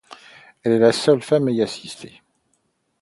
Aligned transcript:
Elle 0.63 0.71
est 0.71 0.79
la 0.79 0.93
seule 0.93 1.21
femme 1.21 1.47
à 1.49 1.51
y 1.51 1.61
assister. 1.61 2.23